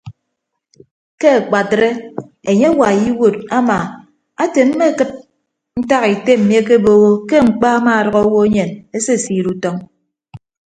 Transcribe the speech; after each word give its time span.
Ke 1.19 1.27
akpatre 1.39 1.89
enye 2.49 2.67
awai 2.71 2.95
iwuod 3.09 3.35
ama 3.57 3.77
ete 4.43 4.59
mmekịd 4.67 5.09
ntak 5.79 6.03
ete 6.13 6.31
mmi 6.39 6.53
akebooho 6.61 7.09
ke 7.27 7.35
mkpa 7.47 7.67
amaadʌk 7.77 8.17
owo 8.23 8.39
enyen 8.47 8.69
esesiid 8.97 9.45
utọñ. 9.53 9.75